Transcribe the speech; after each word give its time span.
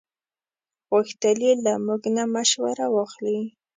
غوښتل 0.91 1.37
یې 1.47 1.53
له 1.65 1.73
موږ 1.85 2.01
نه 2.15 2.23
مشوره 2.33 2.85
واخلي. 2.95 3.39